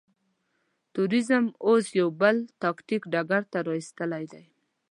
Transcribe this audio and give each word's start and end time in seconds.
تروريزم 0.93 1.45
اوس 1.67 1.85
يو 1.99 2.07
بل 2.21 2.35
تاکتيک 2.63 3.01
ډګر 3.13 3.41
ته 3.51 3.59
را 3.65 3.75
اېستلی 3.79 4.25
دی. 4.31 4.43